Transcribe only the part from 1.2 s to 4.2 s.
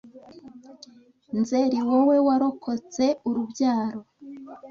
Nzeri wowe warokotse- Urubyaro